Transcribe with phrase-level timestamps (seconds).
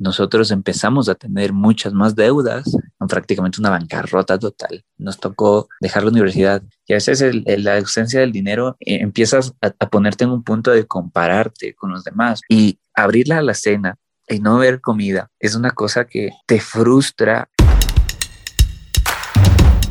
[0.00, 2.76] nosotros empezamos a tener muchas más deudas,
[3.08, 4.82] prácticamente una bancarrota total.
[4.98, 9.68] Nos tocó dejar la universidad y a veces la ausencia del dinero eh, empiezas a,
[9.78, 14.40] a, ponerte en un punto de compararte con los demás y abrir la alacena y
[14.40, 17.50] no ver comida es una cosa que te frustra.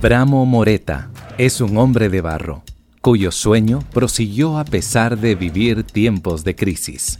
[0.01, 2.63] Bramo Moreta es un hombre de barro
[3.01, 7.19] cuyo sueño prosiguió a pesar de vivir tiempos de crisis.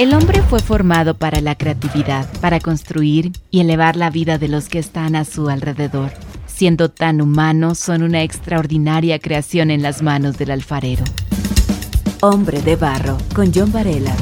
[0.00, 4.70] El hombre fue formado para la creatividad, para construir y elevar la vida de los
[4.70, 6.10] que están a su alrededor.
[6.46, 11.04] Siendo tan humanos, son una extraordinaria creación en las manos del alfarero.
[12.22, 14.14] Hombre de Barro, con John Varela.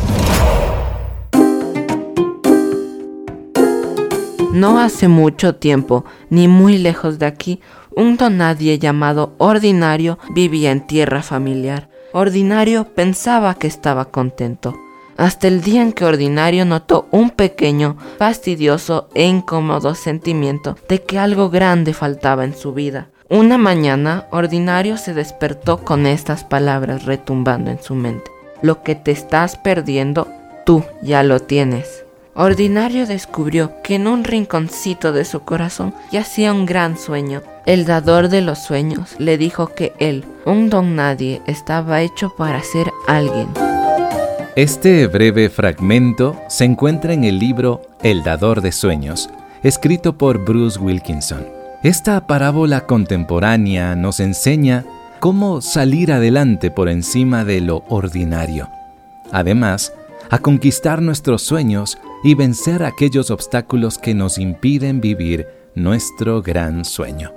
[4.52, 7.60] No hace mucho tiempo, ni muy lejos de aquí,
[7.94, 11.88] un donadie llamado Ordinario vivía en tierra familiar.
[12.12, 14.74] Ordinario pensaba que estaba contento,
[15.18, 21.18] hasta el día en que Ordinario notó un pequeño, fastidioso e incómodo sentimiento de que
[21.18, 23.08] algo grande faltaba en su vida.
[23.28, 28.30] Una mañana, Ordinario se despertó con estas palabras retumbando en su mente.
[28.62, 30.28] Lo que te estás perdiendo,
[30.64, 32.04] tú ya lo tienes.
[32.34, 37.42] Ordinario descubrió que en un rinconcito de su corazón yacía un gran sueño.
[37.66, 42.62] El dador de los sueños le dijo que él, un don nadie, estaba hecho para
[42.62, 43.48] ser alguien.
[44.58, 49.30] Este breve fragmento se encuentra en el libro El dador de sueños,
[49.62, 51.46] escrito por Bruce Wilkinson.
[51.84, 54.84] Esta parábola contemporánea nos enseña
[55.20, 58.68] cómo salir adelante por encima de lo ordinario.
[59.30, 59.92] Además,
[60.28, 67.32] a conquistar nuestros sueños y vencer aquellos obstáculos que nos impiden vivir nuestro gran sueño.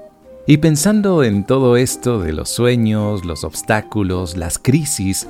[0.48, 5.28] Y pensando en todo esto de los sueños, los obstáculos, las crisis,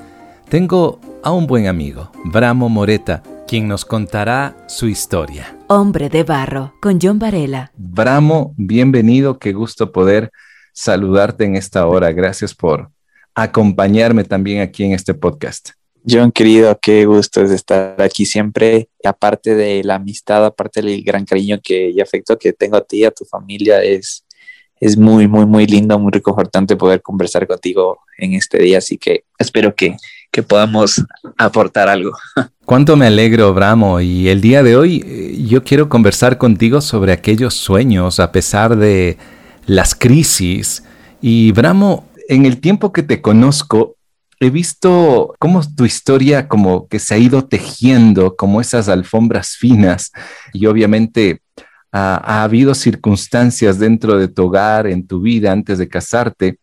[0.48, 5.56] tengo a un buen amigo, Bramo Moreta, quien nos contará su historia.
[5.68, 7.72] Hombre de Barro, con John Varela.
[7.78, 10.32] Bramo, bienvenido, qué gusto poder
[10.74, 12.12] saludarte en esta hora.
[12.12, 12.90] Gracias por
[13.36, 15.72] acompañarme también aquí en este podcast.
[16.10, 18.90] John, querido, qué gusto es estar aquí siempre.
[19.04, 23.06] Aparte de la amistad, aparte del gran cariño que, y afecto que tengo a ti,
[23.06, 24.26] a tu familia, es,
[24.80, 28.80] es muy, muy, muy lindo, muy reconfortante poder conversar contigo en este día.
[28.80, 29.96] Así que espero que,
[30.32, 31.04] que podamos
[31.38, 32.12] aportar algo.
[32.66, 34.00] Cuánto me alegro, Bramo.
[34.00, 38.78] Y el día de hoy eh, yo quiero conversar contigo sobre aquellos sueños a pesar
[38.78, 39.18] de
[39.66, 40.84] las crisis.
[41.22, 43.98] Y Bramo, en el tiempo que te conozco,
[44.40, 50.12] he visto cómo tu historia como que se ha ido tejiendo como esas alfombras finas
[50.52, 51.42] y obviamente
[51.92, 56.58] ha, habido circunstancias dentro de tu hogar, en tu vida antes de casarte,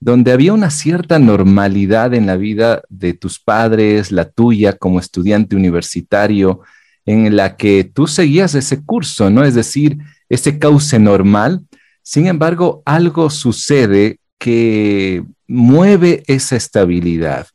[0.00, 5.56] donde había una cierta normalidad en la vida de tus padres, la tuya como estudiante
[5.56, 6.60] universitario,
[7.04, 9.44] en la que tú seguías ese curso, ¿no?
[9.44, 9.98] Es decir,
[10.28, 11.62] ese cauce normal.
[12.02, 17.46] Sin embargo, algo sucede que mueve esa estabilidad.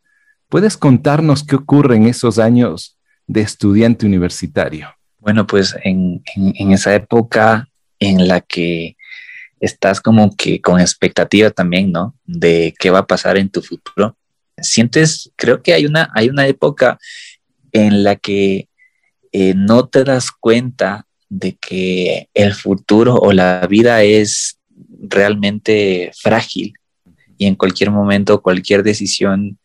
[0.49, 4.89] ¿Puedes contarnos qué ocurre en esos años de estudiante universitario?
[5.19, 6.21] Bueno, pues en,
[6.71, 8.97] esa época en la que
[9.63, 12.15] estás como que con expectativa también, ¿no?
[12.25, 14.17] De qué va a pasar en tu futuro.
[14.57, 16.99] Sientes, creo que hay una, hay una época
[17.71, 18.67] en la que
[19.31, 24.59] eh, no te das cuenta de que el futuro o la vida es
[24.99, 26.73] realmente frágil
[27.37, 29.57] y en cualquier momento cualquier decisión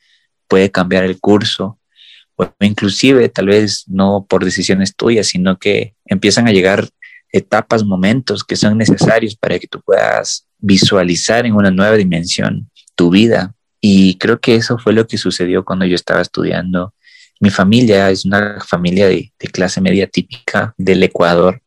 [0.47, 1.78] puede cambiar el curso
[2.37, 6.88] o inclusive tal vez no por decisiones tuyas, sino que empiezan a llegar
[7.32, 13.10] etapas, momentos que son necesarios para que tú puedas visualizar en una nueva dimensión tu
[13.10, 13.54] vida.
[13.80, 16.94] Y creo que eso fue lo que sucedió cuando yo estaba estudiando.
[17.40, 21.62] Mi familia es una familia de, de clase media típica del Ecuador.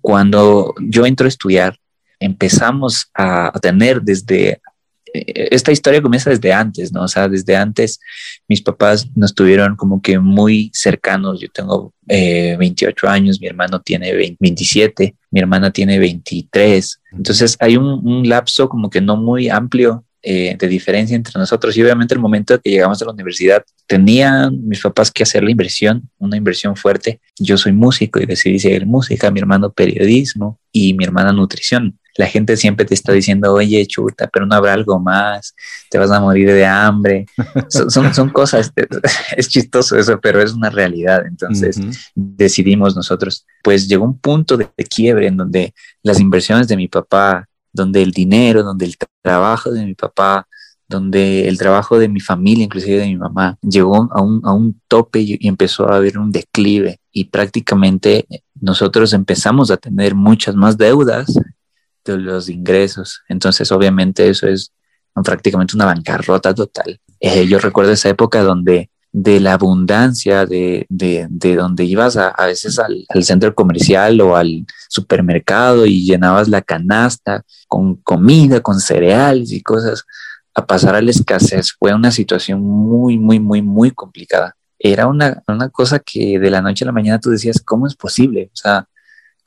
[0.00, 1.78] Cuando yo entro a estudiar,
[2.20, 4.60] empezamos a tener desde
[5.12, 7.02] esta historia comienza desde antes, ¿no?
[7.02, 8.00] O sea, desde antes
[8.48, 11.40] mis papás nos tuvieron como que muy cercanos.
[11.40, 17.00] Yo tengo 28 eh, años, mi hermano tiene 27, mi hermana tiene 23.
[17.12, 21.76] Entonces hay un, lapso como que no muy amplio eh, de diferencia entre nosotros.
[21.76, 25.50] Y obviamente el momento que llegamos a la universidad, tenían mis papás que hacer la
[25.50, 27.20] inversión, una inversión fuerte.
[27.38, 32.26] Yo soy músico y decidí seguir música, mi hermano periodismo y mi hermana nutrición la
[32.26, 35.54] gente siempre te está diciendo, oye, chuta, pero no habrá algo más,
[35.88, 37.26] te vas a morir de hambre.
[37.68, 38.72] son, son, cosas,
[39.36, 41.24] es chistoso eso, pero es una realidad.
[41.26, 41.80] Entonces
[42.16, 45.72] decidimos nosotros, pues llegó un punto de, quiebre en donde
[46.02, 50.48] las inversiones de mi papá, donde el dinero, donde el trabajo de mi papá,
[50.88, 54.80] donde el trabajo de mi familia, inclusive de mi mamá, llegó a un, a un
[54.88, 58.26] tope y, empezó a haber un declive y prácticamente
[58.60, 61.38] nosotros empezamos a tener muchas más deudas
[62.04, 63.22] de los ingresos.
[63.28, 64.72] Entonces, obviamente, eso es
[65.24, 67.00] prácticamente una bancarrota total.
[67.20, 72.28] Eh, yo recuerdo esa época donde de la abundancia de, de, de donde ibas a,
[72.28, 78.60] a veces al, al, centro comercial o al supermercado y llenabas la canasta con comida,
[78.60, 80.04] con cereales y cosas,
[80.54, 84.56] a pasar a la escasez fue una situación muy, muy, muy, muy complicada.
[84.78, 87.96] Era una, una cosa que de la noche a la mañana tú decías, ¿cómo es
[87.96, 88.50] posible?
[88.52, 88.86] O sea,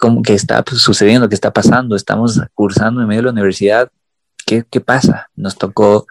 [0.02, 1.30] ¿cómo que está sucediendo?
[1.30, 1.96] ¿Qué está pasando?
[1.96, 3.92] Estamos cursando en medio de la universidad.
[4.48, 5.30] ¿Qué, qué pasa?
[5.36, 6.08] Nos tocó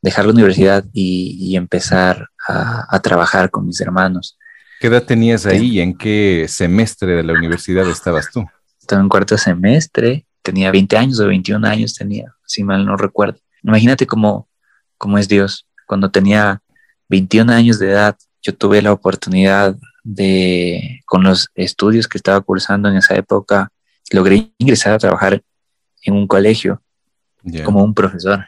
[0.00, 4.38] dejar la universidad y, y empezar a, a, trabajar con mis hermanos.
[4.80, 8.46] ¿Qué edad tenías ahí y en qué semestre de la universidad estabas tú?
[8.80, 13.40] Estaba en cuarto semestre, tenía 20 años o 21 años tenía, si mal no recuerdo.
[13.62, 14.48] Imagínate cómo,
[14.96, 15.66] cómo es Dios.
[15.86, 16.62] Cuando tenía
[17.10, 22.88] 21 años de edad, yo tuve la oportunidad de, con los estudios que estaba cursando
[22.88, 23.70] en esa época,
[24.12, 25.42] logré ingresar a trabajar
[26.02, 26.80] en un colegio
[27.42, 27.64] yeah.
[27.64, 28.46] como un profesor.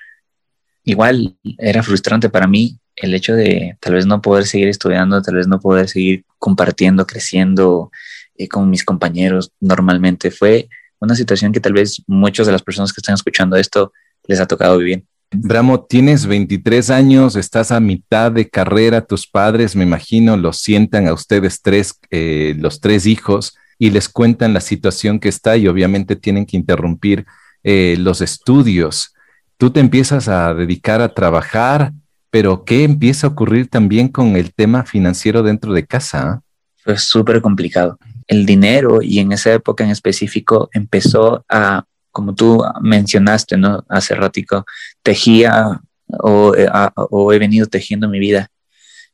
[0.84, 5.34] Igual era frustrante para mí el hecho de tal vez no poder seguir estudiando, tal
[5.34, 7.90] vez no poder seguir compartiendo, creciendo
[8.36, 10.30] eh, con mis compañeros normalmente.
[10.30, 10.68] Fue
[10.98, 13.92] una situación que tal vez muchas de las personas que están escuchando esto
[14.24, 15.04] les ha tocado vivir.
[15.32, 21.08] Bramo, tienes 23 años, estás a mitad de carrera, tus padres, me imagino, los sientan
[21.08, 25.66] a ustedes tres, eh, los tres hijos, y les cuentan la situación que está y
[25.66, 27.26] obviamente tienen que interrumpir
[27.64, 29.14] eh, los estudios.
[29.56, 31.92] Tú te empiezas a dedicar a trabajar,
[32.30, 36.42] pero ¿qué empieza a ocurrir también con el tema financiero dentro de casa?
[36.76, 37.98] Fue súper complicado.
[38.28, 41.84] El dinero y en esa época en específico empezó a
[42.16, 43.84] como tú mencionaste, ¿no?
[43.90, 44.64] Hace ratico,
[45.06, 48.48] tejía o, eh, o, he venido tejiendo mi vida.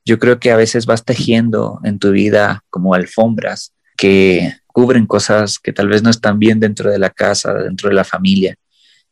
[0.07, 5.59] Yo creo que a veces vas tejiendo en tu vida como alfombras que cubren cosas
[5.59, 8.57] que tal vez no están bien dentro de la casa, dentro de la familia.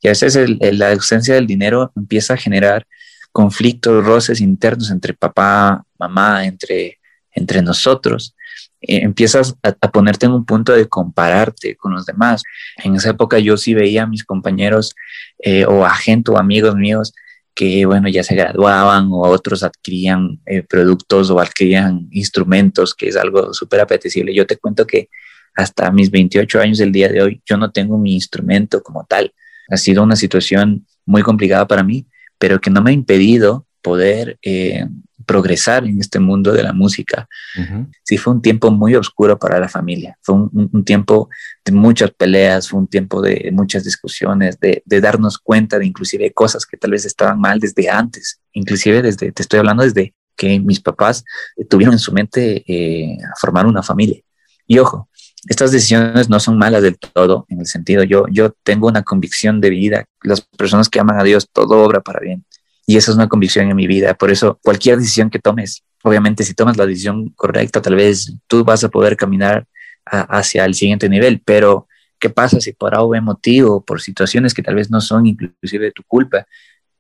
[0.01, 2.87] Y a veces la ausencia del dinero empieza a generar
[3.31, 6.99] conflictos, roces internos entre papá, mamá, entre,
[7.35, 8.35] entre nosotros.
[8.81, 12.43] Eh, empiezas a, ponerte en un punto de compararte con los demás.
[12.83, 14.95] En esa época yo sí veía a mis compañeros
[15.43, 15.95] eh, o a
[16.29, 17.13] o amigos míos
[17.55, 23.17] que, bueno, ya se graduaban o otros adquirían eh, productos o adquirían instrumentos, que es
[23.17, 24.35] algo súper apetecible.
[24.35, 25.09] Yo te cuento que
[25.55, 29.35] hasta mis 28 años del día de hoy, yo no tengo mi instrumento como tal.
[29.69, 32.07] Ha sido una situación muy complicada para mí,
[32.39, 34.87] pero que no me ha impedido poder eh,
[35.27, 37.29] progresar en este mundo de la música.
[37.57, 37.87] Uh -huh.
[38.03, 41.29] Sí fue un tiempo muy oscuro para la familia, fue un, un, tiempo
[41.65, 46.33] de muchas peleas, fue un tiempo de muchas discusiones, de, de, darnos cuenta de inclusive
[46.33, 50.59] cosas que tal vez estaban mal desde antes, inclusive desde, te estoy hablando desde que
[50.59, 51.25] mis papás
[51.69, 54.21] tuvieron en su mente eh, formar una familia.
[54.67, 55.09] Y ojo,
[55.49, 59.61] estas decisiones no son malas del todo, en el sentido, yo, yo tengo una convicción
[59.61, 62.45] de vida, las personas que aman a Dios, todo obra para bien
[62.91, 64.15] y esa es una convicción en mi vida.
[64.15, 68.65] Por eso, cualquier decisión que tomes, obviamente, si tomas la decisión correcta, tal vez tú
[68.65, 69.65] vas a poder caminar
[70.05, 71.41] hacia el siguiente nivel.
[71.45, 71.87] Pero,
[72.19, 75.93] ¿qué pasa si por algún motivo, por situaciones que tal vez no son inclusive de
[75.93, 76.49] tu culpa,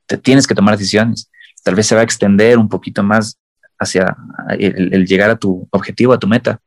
[0.06, 1.28] te tienes que tomar decisiones?
[1.64, 3.36] Tal vez se va a extender un poquito más
[3.76, 4.16] hacia
[4.60, 6.60] el, el llegar a tu objetivo, a tu meta.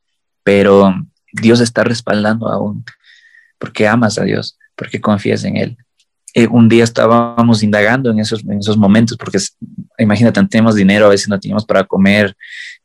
[0.44, 0.94] Pero
[1.32, 2.84] Dios está respaldando aún
[3.58, 5.78] porque amas a Dios, porque confías en Él
[6.34, 9.38] eh, un día estábamos indagando en esos, en esos momentos, porque
[10.00, 12.36] imagínate, tenemos dinero, a veces no teníamos para comer,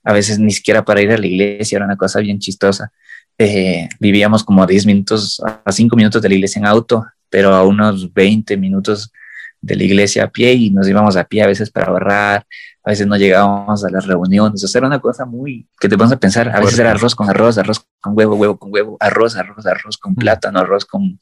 [0.05, 2.93] a veces ni siquiera para ir a la iglesia, era una cosa bien chistosa.
[3.39, 7.55] Eh, vivíamos como a 10 minutos, a 5 minutos de la iglesia en auto, pero
[7.55, 9.13] a unos 20 minutos
[9.61, 12.47] de la iglesia a pie y nos íbamos a pie a veces para ahorrar,
[12.85, 15.97] a veces no llegábamos a las reuniones, o sea, era una cosa muy que te
[15.97, 18.97] pones a pensar, a veces era arroz con arroz, arroz con huevo, huevo con huevo,
[19.01, 21.21] arroz, arroz, arroz con plátano, arroz con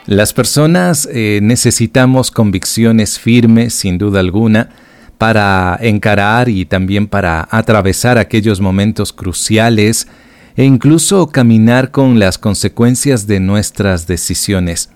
[0.05, 4.69] Las personas eh, necesitamos convicciones firmes, sin duda alguna,
[5.17, 10.07] para encarar y también para atravesar aquellos momentos cruciales
[10.55, 14.89] e incluso caminar con las consecuencias de nuestras decisiones.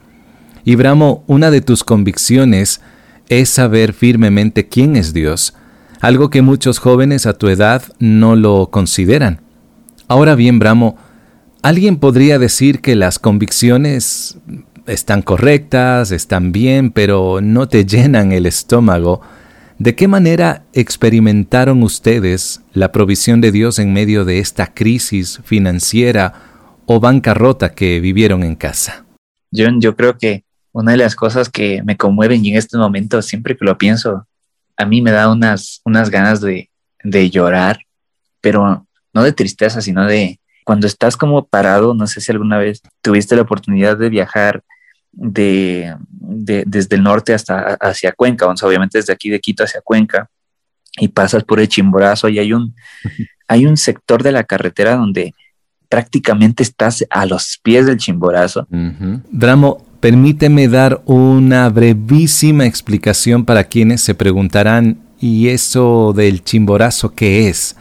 [0.63, 2.81] Y Bramo, una de tus convicciones
[3.29, 5.53] es saber firmemente quién es Dios,
[6.01, 9.41] algo que muchos jóvenes a tu edad no lo consideran.
[10.07, 10.97] Ahora bien, Bramo,
[11.61, 14.37] alguien podría decir que las convicciones
[14.85, 19.21] están correctas, están bien, pero no te llenan el estómago
[19.77, 26.33] ¿De qué manera experimentaron ustedes la provisión de Dios en medio de esta crisis financiera
[26.85, 29.05] o bancarrota que vivieron en casa?
[29.51, 33.57] Yo creo que una de las cosas que me conmueven y en este momento, siempre
[33.57, 34.25] que lo pienso,
[34.77, 36.69] a mí me da unas, unas ganas de,
[37.03, 37.79] de llorar,
[38.39, 42.81] pero no de tristeza, sino de cuando estás como parado, no sé si alguna vez
[43.01, 44.63] tuviste la oportunidad de viajar
[45.15, 50.29] de, desde el norte hasta hacia Cuenca, obviamente desde aquí de Quito hacia Cuenca,
[50.97, 52.75] y pasas por el Chimborazo y hay un,
[53.47, 55.33] hay un sector de la carretera donde
[55.89, 58.67] prácticamente estás a los pies del Chimborazo.
[58.69, 67.47] Dramo, permíteme dar una brevísima explicación para quienes se preguntarán, ¿y eso del Chimborazo qué
[67.47, 67.75] es?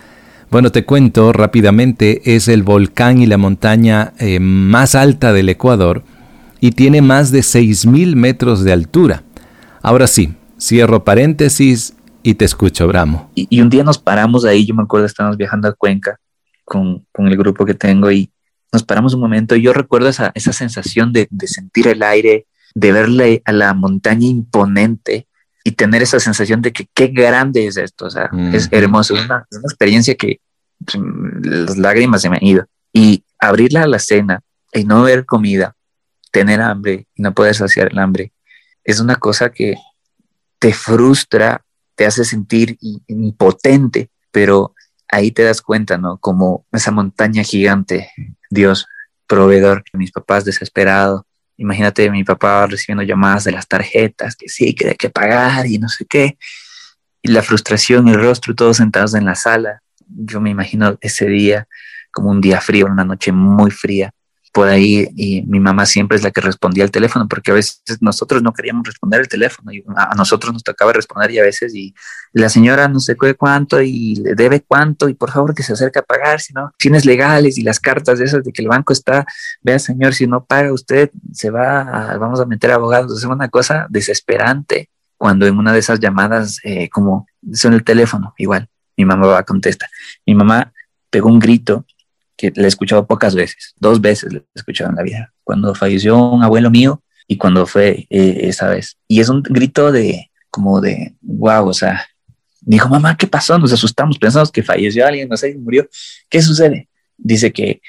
[0.50, 6.04] Bueno, te cuento rápidamente, es el volcán y la montaña eh, más alta del Ecuador
[6.64, 9.22] y tiene más de 6.000 metros de altura.
[9.82, 11.92] Ahora sí, cierro paréntesis
[12.22, 13.30] y te escucho, Bramo.
[13.34, 16.18] Y, un día nos paramos ahí, yo me acuerdo, estábamos viajando a Cuenca
[16.64, 18.30] con, el grupo que tengo y
[18.72, 22.92] nos paramos un momento y yo recuerdo esa, esa sensación de, sentir el aire, de
[22.92, 25.26] verle a la montaña imponente
[25.64, 29.26] y tener esa sensación de que qué grande es esto, o sea, es hermoso, es
[29.26, 30.40] una, es una experiencia que
[30.82, 30.96] pues,
[31.42, 32.64] las lágrimas se me han ido.
[32.90, 34.40] Y abrirla a la cena
[34.72, 35.76] y no ver comida
[36.34, 38.32] tener hambre y no poder saciar el hambre
[38.82, 39.76] es una cosa que
[40.58, 41.64] te frustra,
[41.94, 42.76] te hace sentir
[43.06, 44.74] impotente, pero
[45.08, 46.18] ahí te das cuenta, ¿no?
[46.18, 48.10] Como esa montaña gigante,
[48.50, 48.86] Dios,
[49.28, 51.22] proveedor, mis papás desesperados.
[51.56, 55.78] Imagínate mi papá recibiendo llamadas de las tarjetas, que sí, que hay que pagar y
[55.78, 56.36] no sé qué.
[57.22, 59.82] Y la frustración, el rostro, todos sentados en la sala.
[60.08, 61.68] Yo me imagino ese día
[62.10, 64.12] como un día frío, una noche muy fría
[64.54, 67.82] por ahí y mi mamá siempre es la que respondía al teléfono porque a veces
[68.00, 71.74] nosotros no queríamos responder el teléfono y a nosotros nos tocaba responder y a veces
[71.74, 71.92] y
[72.32, 75.98] la señora no sé cuánto y le debe cuánto y por favor que se acerque
[75.98, 78.92] a pagar, si no, fines legales y las cartas de esas de que el banco
[78.92, 79.26] está,
[79.60, 83.88] vea señor, si no paga usted se va, vamos a meter abogados, es una cosa
[83.90, 89.26] desesperante cuando en una de esas llamadas eh, como son el teléfono, igual, mi mamá
[89.26, 89.88] va a contestar,
[90.24, 90.72] mi mamá
[91.10, 91.84] pegó un grito
[92.36, 95.74] que le he escuchado pocas veces, dos veces le he escuchado en la vida, cuando
[95.74, 98.96] falleció un abuelo mío y cuando fue eh, esa vez.
[99.08, 102.06] Y es un grito de como de, wow, o sea,
[102.60, 103.58] dijo, mamá, ¿qué pasó?
[103.58, 105.88] Nos asustamos, pensamos que falleció alguien, no sé, murió.
[106.28, 106.88] ¿Qué sucede?
[107.16, 107.80] Dice que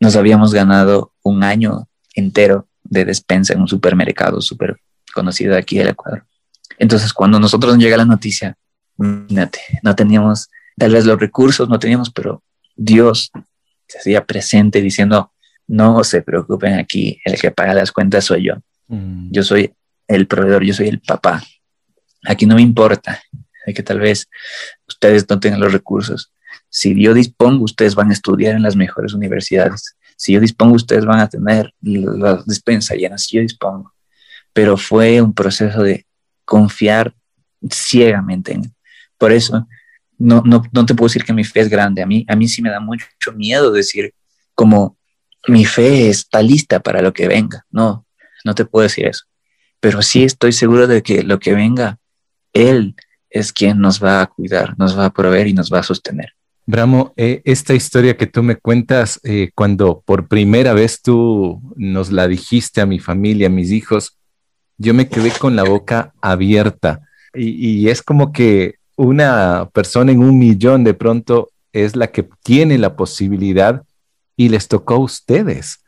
[0.00, 4.76] nos habíamos ganado un año entero de despensa en un supermercado súper
[5.14, 6.24] conocido de aquí del Ecuador.
[6.78, 8.56] Entonces, cuando nosotros nos llega la noticia,
[8.98, 12.42] imagínate, no teníamos tal vez los recursos, no teníamos, pero
[12.76, 13.30] Dios
[13.86, 15.32] se hacía presente diciendo,
[15.66, 18.54] no se preocupen aquí, el que paga las cuentas soy yo.
[18.88, 19.30] Mm.
[19.30, 19.72] Yo soy
[20.06, 21.42] el proveedor, yo soy el papá.
[22.24, 23.20] Aquí no me importa
[23.74, 24.28] que tal vez
[24.86, 26.32] ustedes no tengan los recursos.
[26.68, 29.96] Si yo dispongo, ustedes van a estudiar en las mejores universidades.
[30.16, 33.18] Si yo dispongo, ustedes van a tener la despensa llena.
[33.18, 33.92] Si yo dispongo.
[34.52, 36.06] Pero fue un proceso de
[36.44, 37.14] confiar
[37.70, 38.74] ciegamente en
[39.18, 39.66] Por eso
[40.18, 42.02] no, no, no te puedo decir que mi fe es grande.
[42.02, 44.14] A mí, a mí sí me da mucho miedo decir
[44.54, 44.96] como
[45.48, 47.64] mi fe está lista para lo que venga.
[47.70, 48.06] No,
[48.44, 49.24] no te puedo decir eso.
[49.80, 51.98] Pero sí estoy seguro de que lo que venga,
[52.52, 52.96] Él
[53.30, 56.32] es quien nos va a cuidar, nos va a proveer y nos va a sostener.
[56.64, 62.10] Bramo, eh, esta historia que tú me cuentas, eh, cuando por primera vez tú nos
[62.10, 64.18] la dijiste a mi familia, a mis hijos,
[64.76, 67.02] yo me quedé con la boca abierta.
[67.38, 72.78] y es como que una persona en un millón de pronto es la que tiene
[72.78, 73.82] la posibilidad
[74.36, 75.80] y les tocó a ustedes.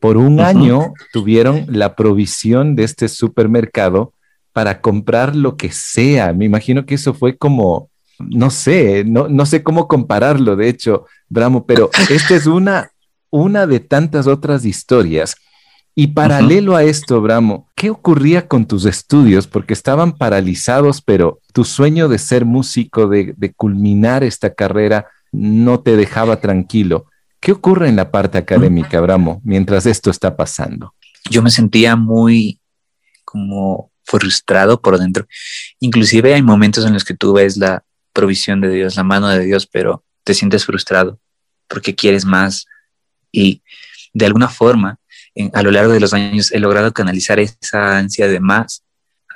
[0.00, 4.12] Por un año tuvieron la provisión de este supermercado
[4.52, 6.32] para comprar lo que sea.
[6.32, 11.06] Me imagino que eso fue como, no sé, no, no sé cómo compararlo, de hecho,
[11.28, 12.90] Bramo, pero esta es una,
[13.30, 15.36] una de tantas otras historias
[15.96, 19.46] y paralelo a esto, Bramo, ¿qué ocurría con tus estudios?
[19.46, 25.96] Porque estaban paralizados, pero tu sueño de ser músico, de, culminar esta carrera, no te
[25.96, 27.06] dejaba tranquilo.
[27.38, 30.94] ¿Qué ocurre en la parte académica, Bramo, mientras esto está pasando?
[31.30, 32.58] Yo me sentía muy
[33.24, 35.26] como frustrado por dentro.
[35.78, 39.44] Inclusive hay momentos en los que tú ves la provisión de Dios, la mano de
[39.44, 41.20] Dios, pero te sientes frustrado
[41.68, 42.66] porque quieres más.
[43.30, 43.62] Y
[44.12, 44.98] de alguna forma
[45.52, 48.84] a lo largo de los años he logrado canalizar esa ansia de más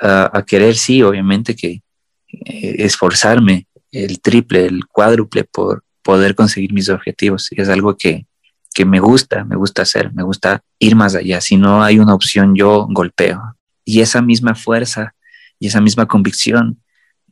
[0.01, 1.83] a, querer, sí, obviamente que
[2.29, 7.49] eh, esforzarme el triple, el cuádruple por poder conseguir mis objetivos.
[7.51, 8.27] Es algo que,
[8.73, 11.41] que me gusta, me gusta hacer, me gusta ir más allá.
[11.41, 13.57] Si no hay una opción, yo golpeo.
[13.85, 15.15] Y esa misma fuerza
[15.59, 16.81] y esa misma convicción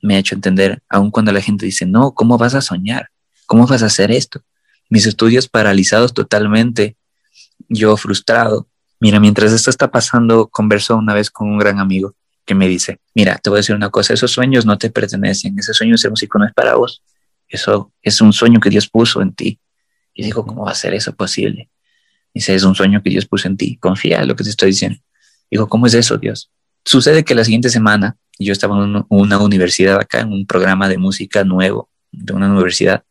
[0.02, 3.10] me ha hecho entender, aun cuando la gente dice, no, ¿cómo vas a soñar?
[3.46, 4.42] ¿Cómo vas a hacer esto?
[4.88, 6.96] Mis estudios paralizados totalmente,
[7.68, 8.68] yo frustrado.
[9.00, 13.00] Mira, mientras esto está pasando, conversó una vez con un gran amigo que me dice,
[13.14, 15.98] mira, te voy a decir una cosa, esos sueños no te pertenecen, ese sueño de
[15.98, 17.02] ser músico no es para vos,
[17.48, 19.58] eso es un sueño que Dios puso en ti.
[20.14, 21.68] Y digo, ¿cómo va a ser eso posible?
[22.32, 24.70] Dice, es un sueño que Dios puso en ti, confía en lo que te estoy
[24.70, 24.98] diciendo.
[25.50, 26.50] Digo, ¿cómo es eso, Dios?
[26.84, 30.98] Sucede que la siguiente semana yo estaba en una universidad acá, en un programa de
[30.98, 33.04] música nuevo de una universidad,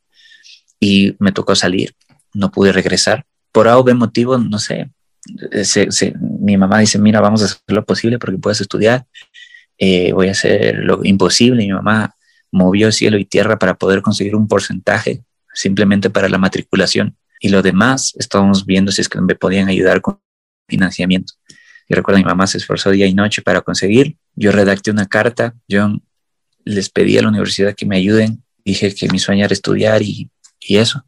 [0.80, 1.96] y me tocó salir,
[2.34, 3.26] no pude regresar.
[3.56, 4.92] Por algo motivo, no sé,
[6.20, 9.06] mi mamá dice, mira, vamos a hacer lo posible porque puedes estudiar,
[9.78, 11.64] eh, voy a hacer lo imposible.
[11.64, 12.14] Mi mamá
[12.52, 17.16] movió cielo y tierra para poder conseguir un porcentaje simplemente para la matriculación.
[17.40, 20.20] Y lo demás estábamos viendo si es que me podían ayudar con
[20.68, 21.36] financiamiento.
[21.88, 24.18] Yo recuerdo mi mamá se esforzó día y noche para conseguir.
[24.36, 25.96] Yo redacté una carta, yo
[26.66, 28.44] les pedí a la universidad que me ayuden.
[28.66, 31.06] Dije que mi sueño era estudiar y eso.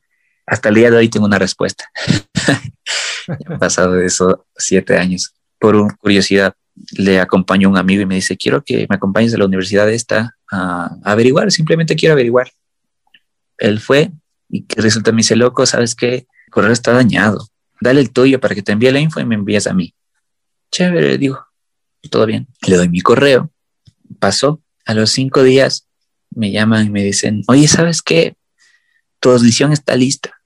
[0.48, 1.84] Hasta el día de hoy tengo una respuesta.
[3.27, 5.34] Han pasado de eso siete años.
[5.60, 6.54] Por curiosidad,
[6.92, 10.36] le acompañó un amigo y me dice, quiero que me acompañes a la universidad esta
[10.50, 12.50] a, averiguar, simplemente quiero averiguar.
[13.58, 14.12] Él fue
[14.50, 16.27] y que resulta, me dice, loco, ¿sabes qué?
[16.46, 17.46] El correo está dañado.
[17.82, 19.94] Dale el tuyo para que te envíe la info y me envíes a mí.
[20.72, 21.46] Chévere, digo,
[22.10, 22.48] todo bien.
[22.66, 23.51] Le doy mi correo.
[24.20, 24.62] Pasó.
[24.86, 25.88] A los cinco días
[26.30, 28.38] me llaman y me dicen, oye, ¿sabes qué?
[29.20, 30.37] Tu audición está lista.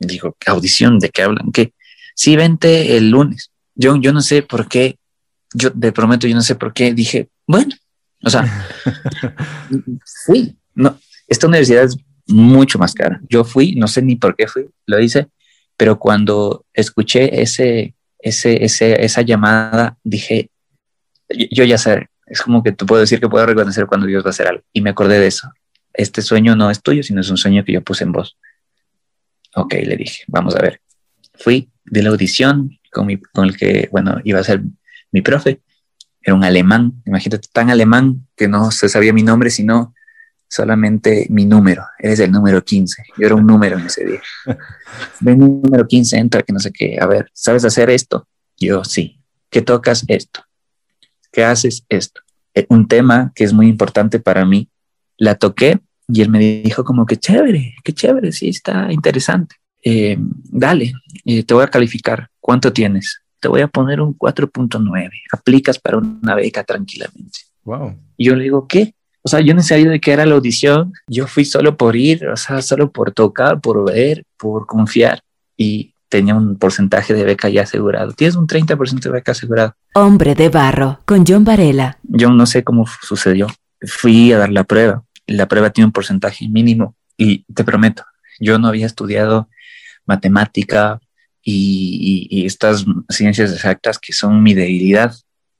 [0.00, 0.98] Digo, ¿audición?
[0.98, 1.52] ¿De qué hablan?
[1.52, 1.72] ¿Qué?
[2.14, 3.52] Sí, vente el lunes.
[3.74, 4.96] Yo, yo no sé por qué,
[5.54, 7.74] yo te prometo, yo no sé por qué dije, bueno,
[8.22, 8.44] o sea,
[10.26, 10.56] fui.
[10.74, 13.20] No, esta universidad es mucho más cara.
[13.28, 15.28] Yo fui, no sé ni por qué fui, lo hice,
[15.76, 20.50] pero cuando escuché ese, ese, ese, esa llamada, dije,
[21.28, 24.28] yo, ya sé, es como que te puedo decir que puedo reconocer cuando Dios va
[24.28, 24.62] a hacer algo.
[24.72, 25.50] Y me acordé de eso.
[25.92, 28.36] Este sueño no es tuyo, sino es un sueño que yo puse en vos.
[29.54, 30.80] Ok, le dije, vamos a ver.
[31.34, 34.62] Fui de la audición con, mi, con el que, bueno, iba a ser
[35.12, 35.60] mi profe.
[36.22, 39.94] Era un alemán, imagínate, tan alemán que no se sabía mi nombre, sino
[40.48, 41.84] solamente mi número.
[41.98, 43.04] Eres el número 15.
[43.16, 44.20] Yo era un número en ese día.
[45.20, 46.98] Ven, número 15, entra, que no sé qué.
[47.00, 48.28] A ver, ¿sabes hacer esto?
[48.58, 49.20] Yo sí.
[49.48, 50.04] ¿Qué tocas?
[50.08, 50.44] Esto.
[51.32, 51.84] ¿Qué haces?
[51.88, 52.20] Esto.
[52.54, 54.68] Eh, un tema que es muy importante para mí.
[55.16, 55.80] La toqué
[56.12, 59.56] y él me dijo como que chévere, qué chévere, sí, está interesante.
[59.82, 60.92] Eh, dale,
[61.24, 62.28] eh, te voy a calificar.
[62.40, 63.20] ¿Cuánto tienes?
[63.38, 65.10] Te voy a poner un 4.9.
[65.32, 67.40] Aplicas para una beca tranquilamente.
[67.64, 67.96] Wow.
[68.16, 68.94] Y yo le digo, ¿qué?
[69.22, 70.92] O sea, yo no sabía de qué era la audición.
[71.06, 75.20] Yo fui solo por ir, o sea, solo por tocar, por ver, por confiar.
[75.56, 78.12] Y tenía un porcentaje de beca ya asegurado.
[78.12, 79.74] Tienes un 30% de beca asegurado.
[79.94, 81.98] Hombre de barro, con John Varela.
[82.02, 83.46] Yo no sé cómo sucedió.
[83.82, 85.04] Fui a dar la prueba.
[85.30, 86.96] La prueba tiene un porcentaje mínimo.
[87.16, 88.04] Y te prometo,
[88.38, 89.48] yo no había estudiado
[90.06, 91.00] matemática
[91.42, 95.14] y, estas ciencias exactas que son mi debilidad.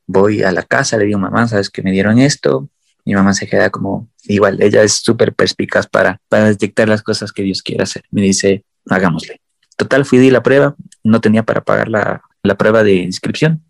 [0.06, 2.68] Voy a la casa, le digo, mamá, ¿sabes que me dieron esto?
[3.04, 7.32] Mi mamá se queda como, igual, ella es súper perspicaz para, para detectar las cosas
[7.32, 8.02] que Dios quiere hacer.
[8.10, 9.40] Me dice, hagámosle.
[9.76, 13.62] Total, fui di la prueba, no tenía para pagar la, la prueba de inscripción.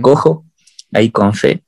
[0.00, 0.44] Cojo,
[0.92, 1.62] ahí con fe,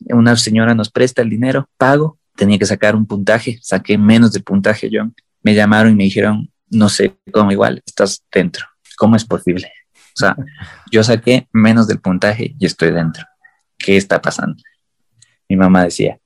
[0.00, 4.42] una señora nos presta el dinero, pago, tenía que sacar un puntaje, saqué menos del
[4.42, 5.04] puntaje yo.
[5.42, 8.66] Me llamaron y me dijeron, no sé cómo igual, estás dentro.
[8.96, 9.70] ¿Cómo es posible?
[9.94, 10.36] O sea,
[10.90, 13.24] yo saqué menos del puntaje y estoy dentro.
[13.78, 14.62] ¿Qué está pasando?
[15.48, 16.18] Mi mamá decía,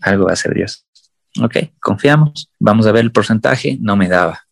[0.00, 0.86] algo va a ser Dios.
[1.40, 4.46] Ok, confiamos, vamos a ver el porcentaje, no me daba.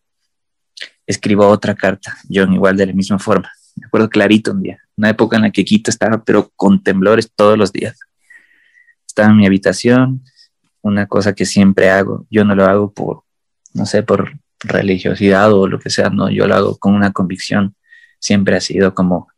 [1.06, 3.50] Escribo otra carta, yo igual de la misma forma.
[3.74, 7.32] Me acuerdo clarito un día, una época en la que Quito estaba, pero con temblores
[7.34, 7.98] todos los días.
[9.06, 10.22] Estaba en mi habitación,
[10.82, 13.22] una cosa que siempre hago, yo no lo hago por,
[13.74, 17.74] no sé, por religiosidad o lo que sea, no, yo lo hago con una convicción.
[18.18, 19.28] Siempre ha sido como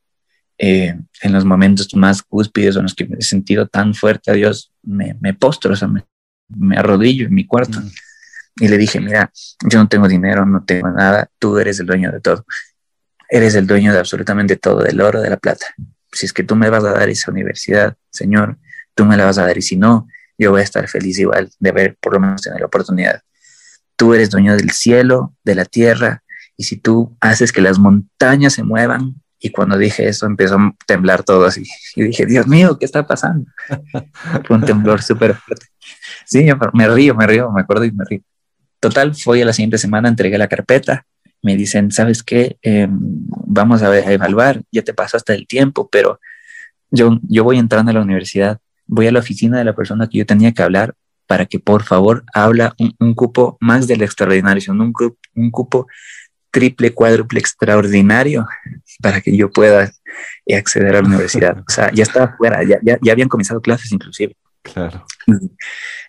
[0.59, 4.31] eh, en los momentos más cúspides o en los que me he sentido tan fuerte
[4.31, 6.05] a Dios, me, me postro, o sea, me,
[6.49, 7.81] me arrodillo en mi cuarto.
[7.81, 7.91] Mm.
[8.61, 9.31] Y le dije, mira,
[9.69, 12.45] yo no tengo dinero, no tengo nada, tú eres el dueño de todo.
[13.29, 15.67] Eres el dueño de absolutamente todo, del oro, de la plata.
[16.13, 18.59] Si es que tú me vas a dar esa universidad, Señor,
[18.95, 19.57] tú me la vas a dar.
[19.57, 20.09] Y si no,
[20.41, 23.21] yo voy a estar feliz igual de ver por lo menos tener la oportunidad.
[23.95, 26.23] Tú eres dueño del cielo, de la tierra,
[26.57, 30.75] y si tú haces que las montañas se muevan, y cuando dije eso empezó a
[30.87, 31.65] temblar todo así,
[31.97, 33.51] y dije, Dios mío, ¿qué está pasando?
[34.47, 35.67] Fue un temblor súper fuerte.
[36.25, 38.23] Sí, me río, me río, me acuerdo y me río.
[38.81, 41.05] Total, fue a la siguiente semana, entregué la carpeta,
[41.43, 42.57] me dicen, ¿sabes qué?
[42.63, 42.89] Em,
[43.47, 46.19] vamos a, a, evaluar, ya te pasaste el tiempo, pero
[46.91, 48.59] yo, yo voy entrando a la universidad,
[48.91, 50.95] voy a la oficina de la persona que yo tenía que hablar,
[51.27, 54.93] para que por favor habla un, cupo más del extraordinario, sino un,
[55.37, 55.87] un cupo
[56.51, 58.49] triple, cuádruple extraordinario
[59.01, 59.93] para que yo pueda
[60.53, 61.59] acceder a la universidad.
[61.69, 64.35] O sea, ya estaba fuera, ya, ya, ya habían comenzado clases inclusive.
[64.63, 65.07] Claro.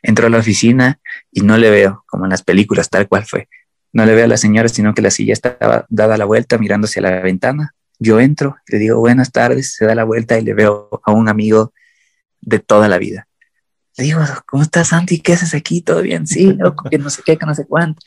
[0.02, 1.00] Entro a la oficina
[1.32, 3.48] y no le veo, como en las películas, tal cual fue.
[3.94, 6.86] No le veo a la señora, sino que la silla estaba dada la vuelta mirando
[6.86, 7.76] hacia la ventana.
[8.00, 11.30] Yo entro, le digo buenas tardes, se da la vuelta y le veo a un
[11.30, 11.74] amigo
[12.42, 13.28] de toda la vida.
[13.98, 15.20] Le digo, ¿cómo estás, Santi?
[15.20, 15.82] ¿Qué haces aquí?
[15.82, 16.26] ¿Todo bien?
[16.28, 18.02] Sí, loco, que no sé qué, que no sé cuánto.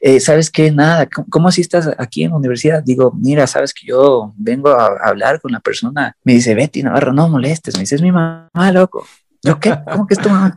[0.00, 0.70] Eh, ¿Sabes qué?
[0.70, 2.82] Nada, ¿cómo, así estás aquí en la universidad?
[2.82, 6.16] Digo, mira, sabes que yo vengo a, hablar con la persona.
[6.24, 7.74] Me dice, Betty Navarro, no molestes.
[7.76, 9.06] Me dice, es mi mamá, loco.
[9.42, 9.78] ¿Yo qué?
[9.90, 10.56] ¿Cómo que es tu mamá?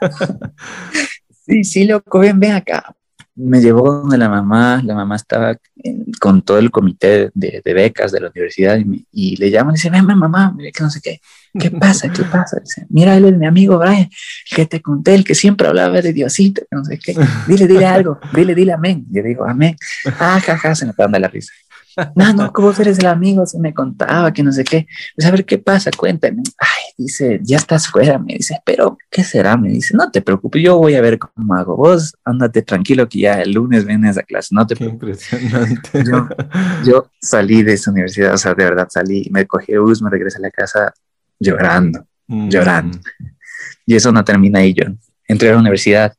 [1.46, 2.94] sí, sí, loco, ven, ven acá
[3.34, 5.56] me llevó donde la mamá, la mamá estaba
[6.20, 8.78] con todo el comité de, becas de la universidad
[9.10, 11.20] y, le llaman y dice, ven, mamá, mire que no sé qué,
[11.58, 12.10] ¿qué pasa?
[12.10, 12.60] ¿Qué pasa?
[12.60, 14.08] Dice, mira, él es mi amigo Brian,
[14.54, 17.14] que te conté, el que siempre hablaba de Diosito, no sé qué,
[17.46, 19.06] dile, dile algo, dile, dile amén.
[19.10, 19.76] Yo digo, amén.
[20.18, 21.52] Ah, jaja, se me de la risa.
[22.14, 23.46] No, no, ¿cómo eres el amigo?
[23.46, 24.86] Se me contaba que no sé qué.
[25.14, 26.42] Pues a ver qué pasa, cuéntame.
[26.58, 29.56] Ay, dice, ya estás fuera, me dice, pero ¿qué será?
[29.56, 31.76] Me dice, no te preocupes, yo voy a ver cómo hago.
[31.76, 35.32] Vos ándate tranquilo que ya el lunes vienes a clase, no te preocupes.
[35.32, 36.04] Impresionante.
[36.84, 40.10] Yo, salí de esa universidad, o sea, de verdad salí, me cogí el bus, me
[40.10, 40.92] regresé a la casa
[41.38, 42.48] llorando, mm.
[42.48, 42.98] llorando.
[43.86, 44.84] Y eso no termina ahí, yo
[45.26, 46.14] entré a la universidad,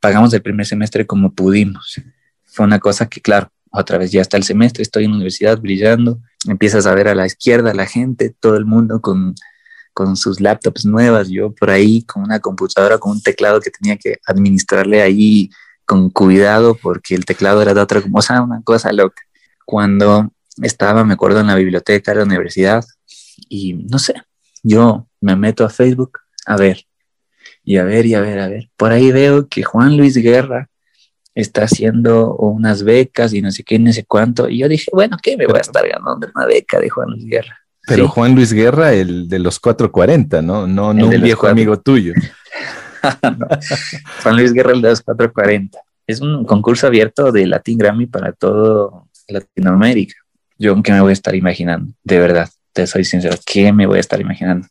[0.00, 2.00] pagamos el primer semestre como pudimos.
[2.44, 5.58] Fue una cosa que, claro, otra vez ya está el semestre, estoy en la universidad
[5.58, 9.34] brillando, empiezas a ver a la izquierda la gente, todo el mundo con,
[9.98, 13.96] con sus laptops nuevas, yo por ahí con una computadora, con un teclado que tenía
[13.96, 15.50] que administrarle ahí
[15.84, 19.20] con cuidado porque el teclado era de otra, o sea, una cosa loca.
[19.66, 20.30] Cuando
[20.62, 22.84] estaba, me acuerdo, en la biblioteca de la universidad
[23.48, 24.14] y no sé,
[24.62, 26.84] yo me meto a Facebook a ver
[27.64, 28.70] y a ver y a ver, a ver.
[28.76, 30.70] Por ahí veo que Juan Luis Guerra
[31.34, 34.48] está haciendo unas becas y no sé qué, no sé cuánto.
[34.48, 35.36] Y yo dije, bueno, ¿qué?
[35.36, 37.58] Me voy a estar ganando una beca de Juan Luis Guerra.
[37.88, 40.66] Pero Juan Luis Guerra, el de los 440, ¿no?
[40.66, 42.14] No, no un viejo amigo tuyo.
[44.22, 45.78] Juan Luis Guerra, el de los 440.
[46.06, 50.14] Es un concurso abierto de Latin Grammy para todo Latinoamérica.
[50.58, 51.92] Yo, ¿qué me voy a estar imaginando?
[52.02, 54.66] De verdad, te soy sincero, ¿qué me voy a estar imaginando?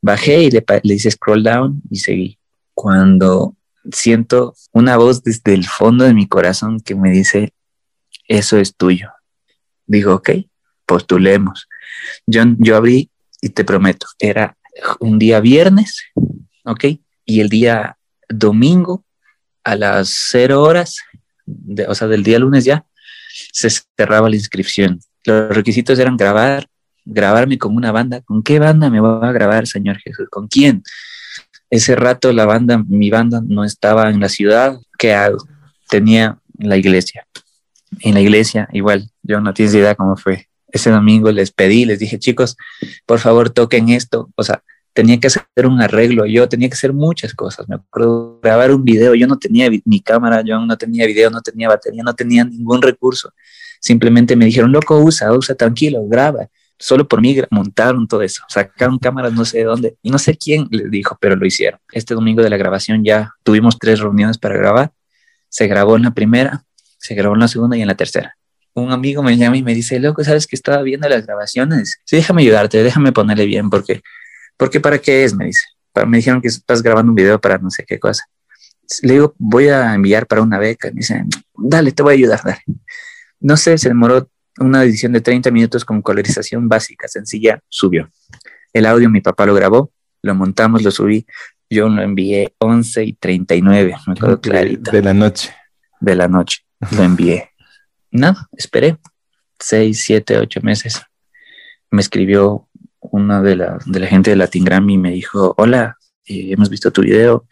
[0.00, 2.38] Bajé y le, le hice scroll down y seguí.
[2.74, 3.56] Cuando
[3.90, 7.52] siento una voz desde el fondo de mi corazón que me dice,
[8.28, 9.10] eso es tuyo.
[9.86, 10.30] Digo, ok,
[10.84, 11.68] postulemos.
[12.26, 14.56] Yo, yo abrí y te prometo, era
[15.00, 16.02] un día viernes,
[16.64, 16.84] ok,
[17.24, 17.96] y el día
[18.28, 19.04] domingo
[19.64, 20.98] a las cero horas,
[21.88, 22.86] o sea, del día lunes ya,
[23.52, 25.00] se cerraba la inscripción.
[25.24, 26.68] Los requisitos eran grabar,
[27.04, 28.20] grabarme con una banda.
[28.22, 30.28] ¿Con qué banda me voy a grabar, Señor Jesús?
[30.30, 30.82] ¿Con quién?
[31.68, 34.78] Ese rato la banda, mi banda no estaba en la ciudad.
[34.98, 35.38] ¿Qué hago?
[35.88, 37.26] Tenía la iglesia.
[38.00, 40.48] En la iglesia, igual, yo no tienes idea cómo fue.
[40.76, 42.56] Ese domingo les pedí, les dije, chicos,
[43.04, 44.30] por favor toquen esto.
[44.36, 44.62] O sea,
[44.92, 47.68] tenía que hacer un arreglo, yo tenía que hacer muchas cosas.
[47.68, 51.42] Me acuerdo grabar un video, yo no tenía ni cámara, yo no tenía video, no
[51.42, 53.32] tenía batería, no tenía ningún recurso.
[53.80, 58.98] Simplemente me dijeron, loco, usa, usa, tranquilo, graba solo por mí montaron todo eso, sacaron
[58.98, 61.80] cámaras no sé de dónde, y no sé quién les dijo, pero lo hicieron.
[61.92, 64.92] Este domingo de la grabación ya tuvimos tres reuniones para grabar,
[65.48, 66.64] se grabó en la primera,
[66.98, 68.35] se grabó en la segunda y en la tercera.
[68.76, 71.98] Un amigo me llama y me dice, loco, ¿sabes que estaba viendo las grabaciones?
[72.04, 74.02] Sí, déjame ayudarte, déjame ponerle bien, porque,
[74.58, 75.34] porque ¿para qué es?
[75.34, 75.62] Me dice.
[76.06, 78.24] Me dijeron que estás grabando un video para no sé qué cosa.
[79.00, 80.88] Le digo, voy a enviar para una beca.
[80.88, 81.24] Me dice,
[81.56, 82.62] dale, te voy a ayudar, dale.
[83.40, 88.10] No sé, se demoró una edición de 30 minutos con colorización básica, sencilla, subió.
[88.74, 91.26] El audio mi papá lo grabó, lo montamos, lo subí.
[91.70, 94.90] Yo lo envié 11 y 39, me acuerdo clarito.
[94.90, 95.54] De la noche.
[95.98, 96.60] De la noche,
[96.92, 97.50] lo envié.
[98.16, 98.98] Nada, esperé
[99.58, 101.02] 6, 7, 8 meses.
[101.90, 102.68] Me escribió
[103.00, 106.70] una de la, de la gente de Latin Grammy y me dijo, hola, eh, hemos
[106.70, 107.46] visto tu video,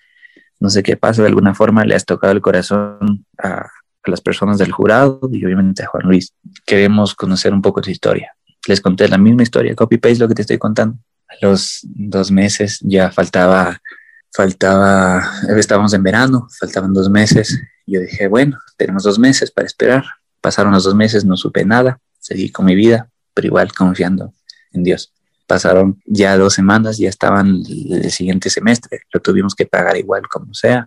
[0.60, 3.68] no sé qué pasa, de alguna forma le has tocado el corazón a,
[4.06, 6.34] las personas del jurado y obviamente a Juan Luis.
[6.66, 8.36] Queremos conocer un poco tu historia.
[8.66, 10.98] Les conté la misma historia, copy-paste lo que te estoy contando.
[11.40, 13.80] Los dos meses ya faltaba,
[14.30, 15.22] faltaba,
[15.56, 17.58] estábamos en verano, faltaban dos meses.
[17.86, 20.04] Yo dije, bueno, tenemos dos meses para esperar.
[20.44, 24.34] Pasaron los dos meses, no supe nada, seguí con mi vida, pero igual confiando
[24.72, 25.10] en Dios.
[25.46, 30.52] Pasaron ya dos semanas, ya estaban el siguiente semestre, lo tuvimos que pagar igual como
[30.52, 30.86] sea.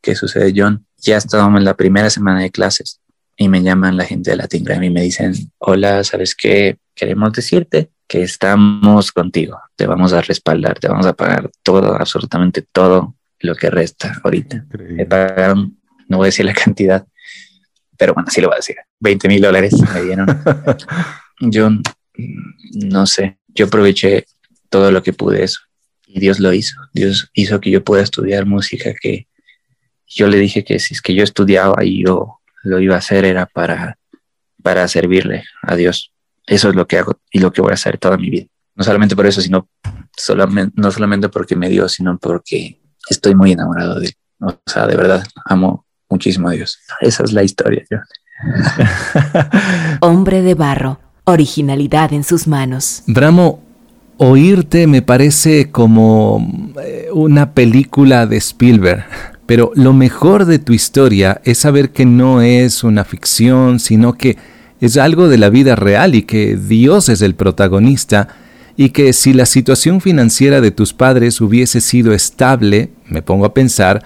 [0.00, 0.86] ¿Qué sucede, John?
[0.96, 3.02] Ya estábamos en la primera semana de clases
[3.36, 6.78] y me llaman la gente de Latin Grammy y me dicen, hola, ¿sabes qué?
[6.94, 12.62] Queremos decirte que estamos contigo, te vamos a respaldar, te vamos a pagar todo, absolutamente
[12.62, 14.64] todo lo que resta ahorita.
[14.78, 15.76] Me pagaron,
[16.08, 17.06] no voy a decir la cantidad,
[18.02, 18.74] pero bueno, sí lo voy a decir.
[18.98, 20.26] 20 mil dólares me dieron.
[21.40, 21.70] yo
[22.72, 24.26] no sé, yo aproveché
[24.70, 25.60] todo lo que pude eso
[26.04, 26.80] y Dios lo hizo.
[26.92, 29.28] Dios hizo que yo pueda estudiar música que
[30.04, 33.24] yo le dije que si es que yo estudiaba y yo lo iba a hacer
[33.24, 33.96] era para,
[34.64, 36.12] para servirle a Dios.
[36.44, 38.46] Eso es lo que hago y lo que voy a hacer toda mi vida.
[38.74, 39.68] No solamente por eso, sino
[40.16, 44.14] solamente, no solamente porque me dio, sino porque estoy muy enamorado de él.
[44.40, 46.78] O sea, de verdad, amo muchísimo a Dios.
[47.00, 47.84] Esa es la historia.
[50.00, 53.02] Hombre de barro, originalidad en sus manos.
[53.06, 53.62] Bramo,
[54.18, 59.04] oírte me parece como eh, una película de Spielberg.
[59.46, 64.36] Pero lo mejor de tu historia es saber que no es una ficción, sino que
[64.80, 68.28] es algo de la vida real y que Dios es el protagonista
[68.76, 73.54] y que si la situación financiera de tus padres hubiese sido estable, me pongo a
[73.54, 74.02] pensar,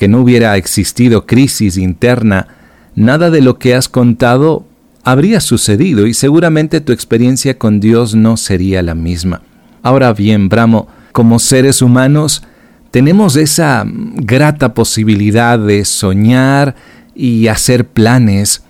[0.00, 2.48] que no hubiera existido crisis interna,
[2.94, 4.64] nada de lo que has contado
[5.04, 9.42] habría sucedido y seguramente tu experiencia con Dios no sería la misma.
[9.82, 12.42] Ahora bien, Bramo, como seres humanos,
[12.90, 16.76] tenemos esa grata posibilidad de soñar
[17.14, 18.62] y hacer planes,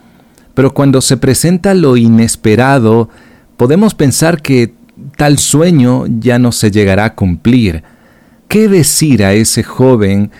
[0.54, 3.08] pero cuando se presenta lo inesperado,
[3.56, 4.74] podemos pensar que
[5.16, 7.84] tal sueño ya no se llegará a cumplir.
[8.48, 10.32] ¿Qué decir a ese joven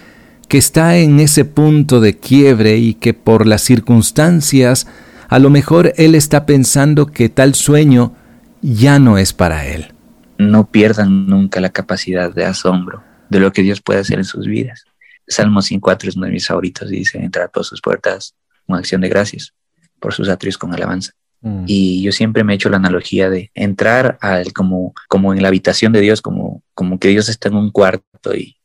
[0.51, 4.89] que está en ese punto de quiebre y que por las circunstancias
[5.29, 8.17] a lo mejor él está pensando que tal sueño
[8.61, 9.95] ya no es para él?
[10.39, 14.49] No pierdan nunca la capacidad de asombro de lo que Dios puede hacer en sus
[14.49, 14.87] vidas.
[15.29, 18.35] Salmo 5.4 es uno de mis favoritos, dice, entrar por sus puertas
[18.67, 19.55] con acción de gracias,
[20.01, 21.13] por sus atrios con alabanza.
[21.43, 21.63] Mm.
[21.69, 25.49] Y yo siempre me he hecho la analogía de entrar al, como, como en la
[25.49, 28.57] habitación de Dios, como, como que Dios está en un cuarto y,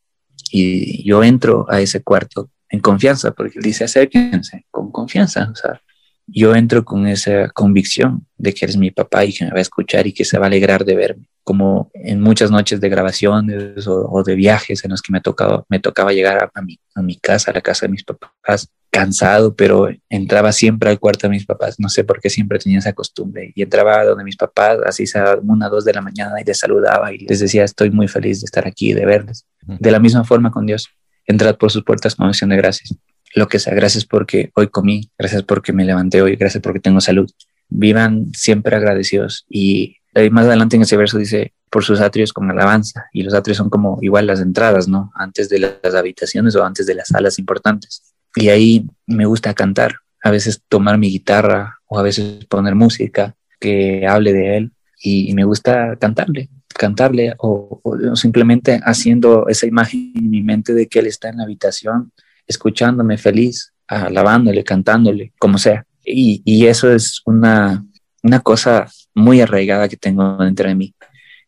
[0.51, 5.49] y yo entro a ese cuarto en confianza, porque él dice acérquense con confianza.
[5.51, 5.81] O sea,
[6.27, 9.61] yo entro con esa convicción de que eres mi papá y que me va a
[9.61, 11.29] escuchar y que se va a alegrar de verme.
[11.45, 15.79] Como en muchas noches de grabaciones o, de viajes en los que me tocaba, me
[15.79, 19.89] tocaba llegar a, mi, a mi casa, a la casa de mis papás, cansado, pero
[20.09, 21.79] entraba siempre al cuarto de mis papás.
[21.79, 23.51] No sé por qué siempre tenía esa costumbre.
[23.53, 27.13] Y entraba donde mis papás, así a una, dos de la mañana, y les saludaba
[27.13, 29.45] y les decía, estoy muy feliz de estar aquí, de verles.
[29.67, 30.89] De la misma forma con Dios.
[31.27, 32.95] Entrad por sus puertas con acción de gracias.
[33.35, 37.01] Lo que sea, gracias porque hoy comí, gracias porque me levanté hoy, gracias porque tengo
[37.01, 37.29] salud.
[37.67, 39.45] Vivan siempre agradecidos.
[39.49, 39.97] Y
[40.31, 43.05] más adelante en ese verso dice, por sus atrios con alabanza.
[43.11, 45.11] Y los atrios son como igual las entradas, ¿no?
[45.15, 49.95] Antes de las habitaciones o antes de las salas importantes y ahí me gusta cantar,
[50.23, 55.33] a veces tomar mi guitarra o a veces poner música que hable de él y,
[55.33, 57.81] me gusta cantarle, cantarle o,
[58.15, 62.11] simplemente haciendo esa imagen en mi mente de que él está en la habitación
[62.47, 65.85] escuchándome feliz, alabándole, cantándole, como sea.
[66.03, 67.83] Y, y eso es una,
[68.21, 70.93] una cosa muy arraigada que tengo dentro de mí,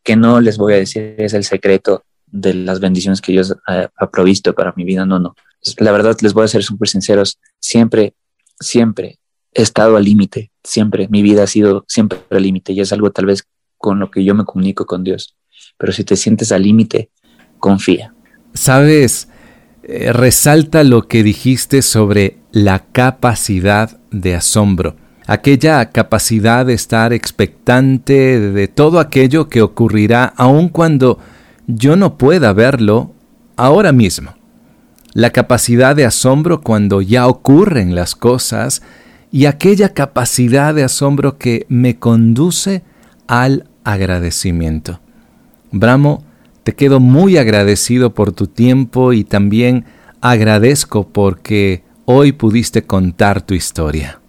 [0.02, 4.10] que no les voy a decir es el secreto de las bendiciones que Dios ha,
[4.10, 5.34] provisto para mi vida, no, no
[5.78, 8.14] la verdad les voy a ser súper sinceros, siempre,
[8.60, 9.18] siempre
[9.52, 13.10] he estado al límite, siempre, mi vida ha sido siempre al límite y es algo
[13.10, 13.44] tal vez
[13.76, 15.36] con lo que yo me comunico con Dios.
[15.76, 17.10] Pero si te sientes al límite,
[17.58, 18.14] confía.
[18.54, 19.28] Sabes,
[19.82, 24.96] eh, resalta lo que dijiste sobre la capacidad de asombro,
[25.28, 31.20] aquella capacidad de estar expectante de todo aquello que ocurrirá aun cuando
[31.68, 33.12] yo no pueda verlo
[33.56, 34.34] ahora mismo
[35.18, 38.82] la capacidad de asombro cuando ya ocurren las cosas
[39.30, 42.82] y aquella capacidad de asombro que me conduce
[43.26, 45.00] al agradecimiento.
[45.72, 46.24] Bramo,
[46.62, 49.84] te quedo muy agradecido por tu tiempo y también
[50.20, 54.20] agradezco porque hoy pudiste contar tu historia.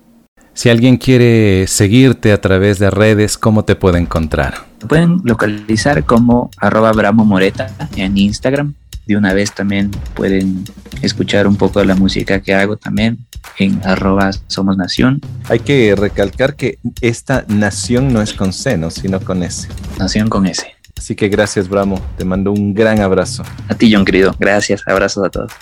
[0.60, 4.66] Si alguien quiere seguirte a través de redes, ¿cómo te puede encontrar?
[4.90, 8.74] pueden localizar como arroba Bramo Moreta en Instagram
[9.08, 10.66] de una vez también pueden
[11.02, 13.20] escuchar un poco de la música que hago también
[13.58, 15.22] en arroba Somos Nación.
[15.48, 19.70] Hay que recalcar que esta nación no es con C, sino con S.
[19.98, 20.68] Nación con S.
[20.98, 22.02] Así que gracias, Bramo.
[22.18, 23.44] Te mando un gran abrazo.
[23.70, 24.36] A ti, John, querido.
[24.38, 24.82] Gracias.
[24.86, 25.54] Abrazos a todos.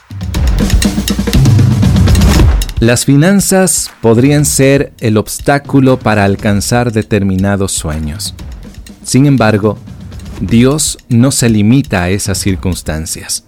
[2.79, 8.35] Las finanzas podrían ser el obstáculo para alcanzar determinados sueños.
[9.01, 9.79] Sin embargo,
[10.41, 13.43] Dios no se limita a esas circunstancias.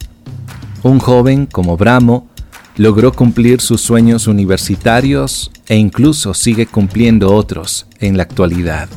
[0.81, 2.27] Un joven como Bramo
[2.75, 8.89] logró cumplir sus sueños universitarios e incluso sigue cumpliendo otros en la actualidad.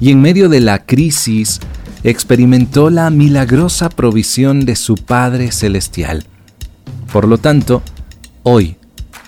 [0.00, 1.60] Y en medio de la crisis
[2.02, 6.24] experimentó la milagrosa provisión de su Padre Celestial.
[7.12, 7.82] Por lo tanto,
[8.42, 8.76] hoy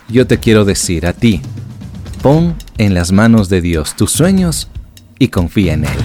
[0.08, 1.40] yo te quiero decir a ti,
[2.22, 4.68] pon en las manos de Dios tus sueños
[5.18, 5.98] y confía en Él.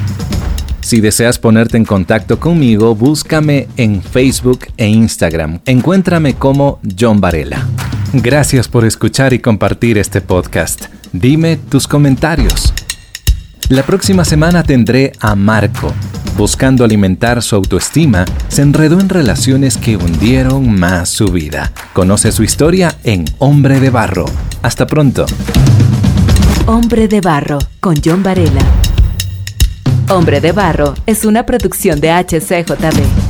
[0.81, 5.61] Si deseas ponerte en contacto conmigo, búscame en Facebook e Instagram.
[5.65, 7.65] Encuéntrame como John Varela.
[8.11, 10.85] Gracias por escuchar y compartir este podcast.
[11.13, 12.73] Dime tus comentarios.
[13.69, 15.93] La próxima semana tendré a Marco.
[16.37, 21.71] Buscando alimentar su autoestima, se enredó en relaciones que hundieron más su vida.
[21.93, 24.25] Conoce su historia en Hombre de Barro.
[24.61, 25.25] Hasta pronto.
[26.65, 28.61] Hombre de Barro con John Varela.
[30.09, 33.22] Hombre de Barro es una producción de HCJB.